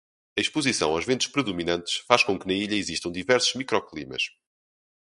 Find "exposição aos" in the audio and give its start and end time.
0.41-1.05